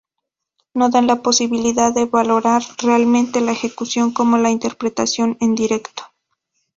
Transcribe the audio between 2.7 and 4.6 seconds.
realmente la ejecución como la